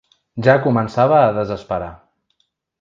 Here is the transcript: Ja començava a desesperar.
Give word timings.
Ja 0.47 0.55
començava 0.63 1.19
a 1.27 1.37
desesperar. 1.37 1.93